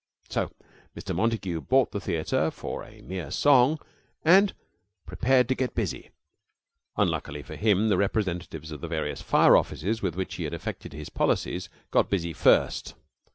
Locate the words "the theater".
1.91-2.49